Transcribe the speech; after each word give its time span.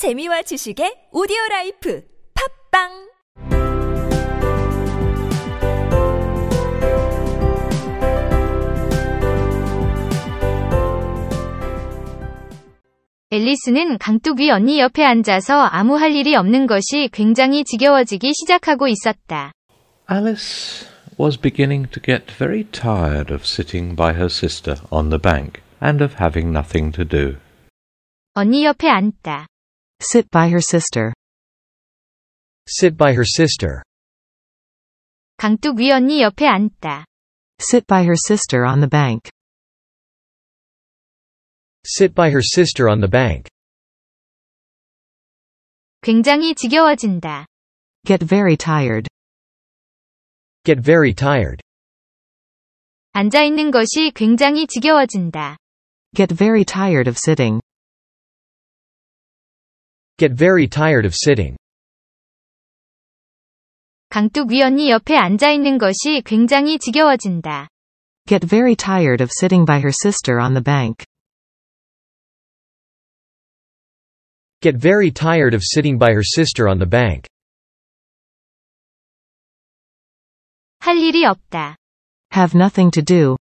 재미와 0.00 0.40
지식의 0.40 1.08
오디오 1.12 1.36
라이프 1.50 2.02
팝빵 2.72 2.88
앨리스는 13.28 13.98
강뚝위 13.98 14.50
언니 14.50 14.80
옆에 14.80 15.04
앉아서 15.04 15.60
아무 15.64 15.96
할 15.96 16.12
일이 16.12 16.34
없는 16.34 16.66
것이 16.66 17.10
굉장히 17.12 17.64
지겨워지기 17.64 18.32
시작하고 18.32 18.88
있었다. 18.88 19.52
Alice 20.10 20.88
was 21.20 21.38
beginning 21.38 21.90
to 21.90 22.00
get 22.02 22.24
very 22.38 22.64
tired 22.72 23.30
of 23.30 23.42
sitting 23.44 23.94
by 23.94 24.14
her 24.14 24.30
sister 24.30 24.76
on 24.90 25.10
the 25.10 25.20
bank 25.20 25.60
and 25.82 26.02
of 26.02 26.14
having 26.18 26.48
nothing 26.48 26.90
to 26.90 27.04
do. 27.06 27.36
언니 28.32 28.64
옆에 28.64 28.88
앉다. 28.88 29.50
Sit 30.01 30.29
by 30.29 30.49
her 30.49 30.61
sister. 30.61 31.13
Sit 32.67 32.97
by 32.97 33.13
her 33.13 33.25
sister. 33.25 33.81
강뚝위 35.37 35.91
언니 35.91 36.21
옆에 36.21 36.47
앉다. 36.47 37.05
Sit 37.59 37.85
by 37.87 38.03
her 38.03 38.15
sister 38.15 38.65
on 38.65 38.79
the 38.79 38.89
bank. 38.89 39.29
Sit 41.85 42.13
by 42.15 42.29
her 42.29 42.41
sister 42.41 42.89
on 42.89 42.99
the 42.99 43.09
bank. 43.09 43.49
굉장히 46.01 46.55
지겨워진다. 46.55 47.45
Get 48.05 48.25
very 48.25 48.57
tired. 48.57 49.07
Get 50.63 50.81
very 50.81 51.13
tired. 51.13 51.61
앉아 53.13 53.43
있는 53.43 53.71
것이 53.71 54.11
굉장히 54.13 54.67
지겨워진다. 54.67 55.57
Get 56.15 56.35
very 56.35 56.63
tired 56.65 57.07
of 57.07 57.17
sitting. 57.17 57.61
Get 60.19 60.33
very 60.33 60.67
tired 60.67 61.05
of 61.05 61.13
sitting. 61.13 61.57
강뚝위 64.09 64.61
언니 64.61 64.89
옆에 64.89 65.17
앉아 65.17 65.51
있는 65.51 65.77
것이 65.77 66.21
굉장히 66.25 66.79
지겨워진다. 66.79 67.67
Get 68.27 68.47
very 68.47 68.75
tired 68.75 69.21
of 69.21 69.29
sitting 69.29 69.65
by 69.65 69.79
her 69.79 69.91
sister 69.91 70.39
on 70.39 70.53
the 70.53 70.63
bank. 70.63 71.05
Get 74.61 74.77
very 74.79 75.11
tired 75.11 75.53
of 75.53 75.61
sitting 75.63 75.99
by 75.99 76.11
her 76.13 76.23
sister 76.23 76.67
on 76.67 76.79
the 76.79 76.89
bank. 76.89 77.27
할 80.79 80.97
일이 80.97 81.25
없다. 81.25 81.75
Have 82.33 82.57
nothing 82.57 82.89
to 82.91 83.03
do. 83.03 83.37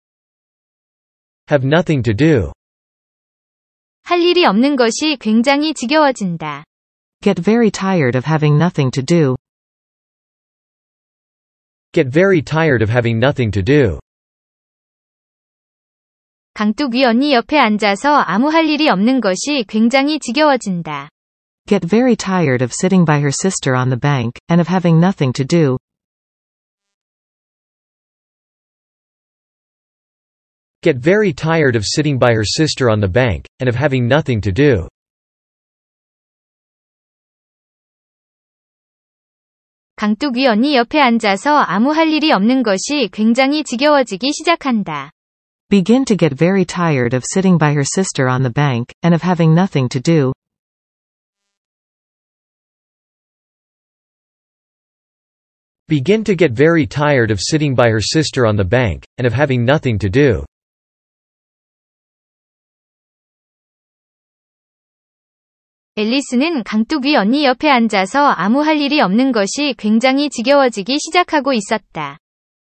Have 1.50 1.66
nothing 1.66 2.02
to 2.02 2.14
do. 2.14 2.52
할 4.08 4.22
일이 4.22 4.45
없는 4.45 4.77
것이 4.77 5.17
굉장히 5.19 5.73
지겨워진다. 5.73 6.63
Get 7.22 7.41
very 7.44 7.69
tired 7.69 8.17
of 8.17 8.25
having 8.25 8.55
nothing 8.55 8.89
to 8.94 9.03
do. 9.03 9.36
Get 11.91 12.09
very 12.09 12.41
tired 12.41 12.81
of 12.81 12.89
having 12.89 13.17
nothing 13.17 13.52
to 13.52 13.61
do. 13.61 13.99
강뚝위 16.53 17.03
언니 17.03 17.33
옆에 17.33 17.59
앉아서 17.59 18.16
아무 18.16 18.47
할 18.47 18.69
일이 18.69 18.88
없는 18.88 19.19
것이 19.19 19.66
굉장히 19.67 20.19
지겨워진다. 20.19 21.09
Get 21.67 21.86
very 21.86 22.16
tired 22.16 22.64
of 22.64 22.71
sitting 22.71 23.03
by 23.05 23.19
her 23.19 23.33
sister 23.33 23.75
on 23.75 23.89
the 23.89 23.99
bank, 23.99 24.39
and 24.49 24.61
of 24.61 24.71
having 24.71 25.03
nothing 25.03 25.33
to 25.33 25.44
do. 25.44 25.75
Get 30.86 30.96
very 30.96 31.32
tired 31.32 31.77
of 31.77 31.84
sitting 31.86 32.18
by 32.18 32.34
her 32.34 32.44
sister 32.44 32.91
on 32.91 33.00
the 33.00 33.08
bank, 33.08 33.46
and 33.60 33.68
of 33.68 33.77
having 33.77 34.08
nothing 34.08 34.41
to 34.42 34.52
do. 34.52 34.88
강뚝위 39.94 40.48
언니 40.48 40.74
옆에 40.74 40.98
앉아서 40.98 41.58
아무 41.58 41.92
할 41.92 42.08
일이 42.08 42.32
없는 42.32 42.64
것이 42.64 43.08
굉장히 43.12 43.62
지겨워지기 43.62 44.32
시작한다. 44.32 45.12
Begin 45.68 46.05
to 46.05 46.17
get 46.17 46.36
very 46.36 46.64
tired 46.64 47.14
of 47.14 47.23
sitting 47.24 47.56
by 47.56 47.70
her 47.73 47.84
sister 47.84 48.28
on 48.28 48.42
the 48.42 48.52
bank, 48.52 48.92
and 49.05 49.14
of 49.14 49.23
having 49.23 49.55
nothing 49.55 49.89
to 49.89 50.00
do. 50.02 50.33
Begin 55.86 56.24
to 56.24 56.34
get 56.34 56.52
very 56.52 56.86
tired 56.89 57.30
of 57.30 57.39
sitting 57.40 57.77
by 57.77 57.89
her 57.90 58.00
sister 58.00 58.45
on 58.45 58.56
the 58.56 58.68
bank, 58.68 59.05
and 59.18 59.27
of 59.27 59.33
having 59.33 59.64
nothing 59.64 60.00
to 60.00 60.11
do. 60.11 60.45
앨리스는 65.96 66.62
강뚝위 66.64 67.17
언니 67.17 67.45
옆에 67.45 67.68
앉아서 67.68 68.24
아무 68.30 68.62
할 68.62 68.78
일이 68.78 69.00
없는 69.00 69.30
것이 69.30 69.74
굉장히 69.77 70.30
지겨워지기 70.30 70.98
시작하고 70.98 71.52
있었다. 71.52 72.18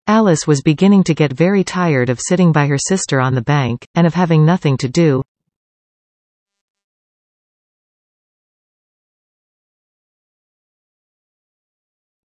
Alice 0.09 0.47
was 0.47 0.63
beginning 0.63 1.03
to 1.03 1.13
get 1.13 1.35
very 1.35 1.63
tired 1.63 2.09
of 2.09 2.19
sitting 2.21 2.53
by 2.53 2.67
her 2.67 2.77
sister 2.79 3.21
on 3.21 3.33
the 3.33 3.43
bank, 3.43 3.85
and 3.95 4.07
of 4.07 4.15
having 4.15 4.45
nothing 4.45 4.77
to 4.77 4.89
do. 4.89 5.21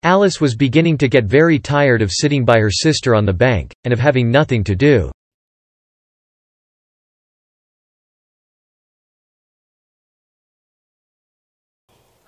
Alice 0.04 0.40
was 0.40 0.56
beginning 0.56 0.98
to 0.98 1.08
get 1.08 1.26
very 1.26 1.58
tired 1.58 2.02
of 2.02 2.10
sitting 2.12 2.44
by 2.44 2.58
her 2.58 2.70
sister 2.70 3.14
on 3.14 3.24
the 3.24 3.32
bank, 3.32 3.74
and 3.84 3.92
of 3.92 3.98
having 3.98 4.30
nothing 4.30 4.62
to 4.64 4.76
do. 4.76 5.10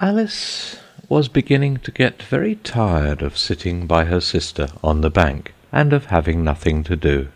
Alice 0.01 0.77
was 1.09 1.27
beginning 1.27 1.75
to 1.75 1.91
get 1.91 2.23
very 2.23 2.55
tired 2.55 3.21
of 3.21 3.37
sitting 3.37 3.85
by 3.85 4.05
her 4.05 4.21
sister 4.21 4.69
on 4.81 5.01
the 5.01 5.09
bank 5.09 5.53
and 5.73 5.91
of 5.91 6.05
having 6.05 6.41
nothing 6.41 6.85
to 6.85 6.95
do. 6.95 7.27